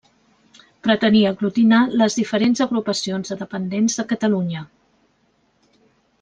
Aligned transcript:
Pretenia 0.85 1.33
aglutinar 1.35 1.81
les 2.03 2.17
diferents 2.21 2.65
agrupacions 2.67 3.35
de 3.35 3.39
dependents 3.43 4.01
de 4.01 4.09
Catalunya. 4.15 4.65